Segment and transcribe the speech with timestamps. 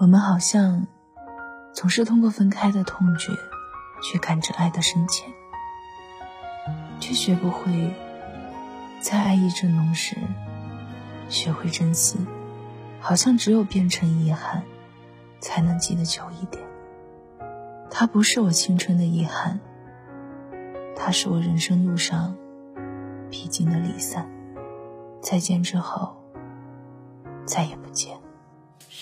[0.00, 0.86] 我们好像
[1.74, 3.34] 总是通过分开的痛觉
[4.02, 5.30] 去感知爱的深浅，
[6.98, 7.94] 却学不会
[9.02, 10.16] 在爱意正浓时
[11.28, 12.18] 学会珍惜。
[12.98, 14.62] 好像只有变成遗憾，
[15.38, 16.64] 才能记得久一点。
[17.90, 19.60] 它不是我青春的遗憾，
[20.96, 22.34] 它是我人生路上
[23.28, 24.26] 必经的离散。
[25.20, 26.16] 再见之后，
[27.44, 28.16] 再也不见。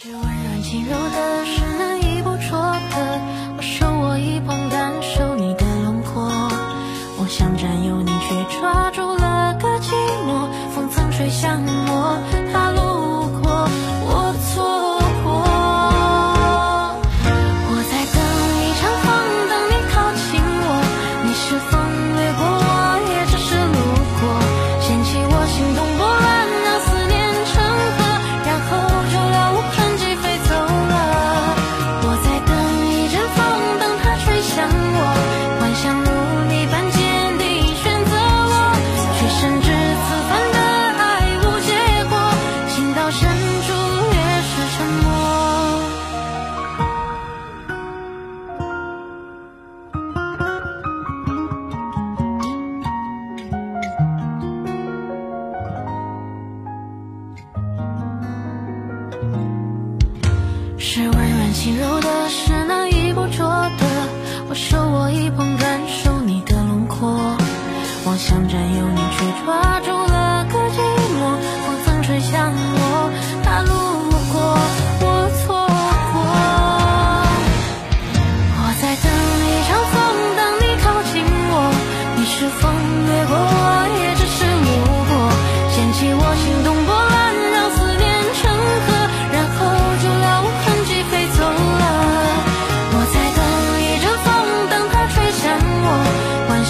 [0.01, 3.21] 是温软轻柔的，是难以捕捉的。
[3.57, 6.23] 我手握一捧，感受你的轮廓。
[7.19, 9.91] 我想占有你，却抓住了个寂
[10.25, 10.47] 寞。
[10.71, 11.67] 风曾吹向
[60.91, 63.85] 是温软轻柔的，是难以捕捉的。
[64.49, 67.11] 我手握一捧，感受你的轮廓。
[68.07, 68.99] 妄想占有你，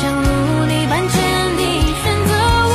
[0.00, 0.22] 想如
[0.66, 1.18] 你般坚
[1.56, 2.30] 定选择
[2.70, 2.74] 我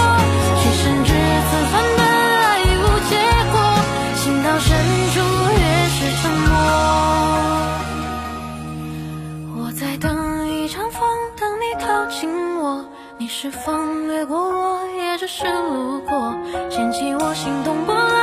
[0.60, 1.10] 却深知
[1.48, 2.44] 此番的爱
[2.82, 3.12] 无结
[3.54, 3.56] 果
[4.20, 4.68] 情到深
[5.14, 5.16] 处
[5.56, 5.64] 越
[5.96, 6.52] 是沉默。
[9.56, 10.06] 我在等
[10.50, 11.00] 一场风
[11.40, 12.20] 等你靠近
[12.60, 12.64] 我
[13.18, 13.72] 你是否
[14.08, 16.36] 掠过我也只是路过
[16.70, 18.23] 掀起我心动波澜